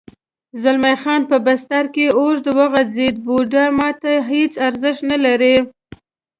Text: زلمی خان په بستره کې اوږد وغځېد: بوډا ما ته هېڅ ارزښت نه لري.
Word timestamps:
زلمی 0.61 0.95
خان 1.01 1.21
په 1.31 1.37
بستره 1.45 1.89
کې 1.95 2.05
اوږد 2.19 2.45
وغځېد: 2.59 3.15
بوډا 3.25 3.65
ما 3.79 3.89
ته 4.01 4.11
هېڅ 4.31 4.53
ارزښت 4.67 5.01
نه 5.11 5.17
لري. 5.25 5.55